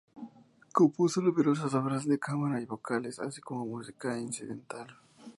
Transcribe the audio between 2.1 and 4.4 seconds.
cámara y vocales, así como música